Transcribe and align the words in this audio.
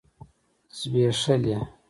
ځبيښلي 0.77 1.55